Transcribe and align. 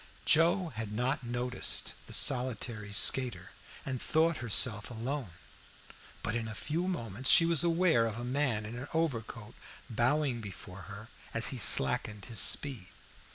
Joe 0.25 0.69
had 0.69 0.91
not 0.91 1.23
noticed 1.23 1.93
the 2.07 2.13
solitary 2.13 2.91
skater, 2.91 3.51
and 3.85 4.01
thought 4.01 4.37
herself 4.37 4.89
alone, 4.89 5.29
but 6.23 6.33
in 6.35 6.47
a 6.47 6.55
few 6.55 6.87
moments 6.87 7.29
she 7.29 7.45
was 7.45 7.63
aware 7.63 8.07
of 8.07 8.17
a 8.17 8.23
man 8.25 8.65
in 8.65 8.79
an 8.79 8.87
overcoat 8.95 9.53
bowing 9.91 10.41
before 10.41 10.85
her 10.89 11.07
as 11.35 11.49
he 11.49 11.59
slackened 11.59 12.25
his 12.25 12.39
speed. 12.39 12.87